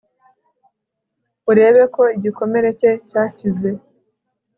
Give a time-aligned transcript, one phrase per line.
[1.51, 3.69] urebe ko igikomere cye cyakize